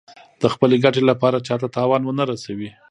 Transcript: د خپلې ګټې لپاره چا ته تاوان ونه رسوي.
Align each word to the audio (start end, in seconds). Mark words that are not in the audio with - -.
د 0.41 0.43
خپلې 0.53 0.75
ګټې 0.85 1.01
لپاره 1.11 1.37
چا 1.47 1.55
ته 1.61 1.67
تاوان 1.75 2.01
ونه 2.03 2.23
رسوي. 2.31 2.69